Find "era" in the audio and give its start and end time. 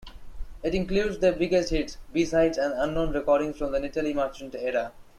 4.55-4.93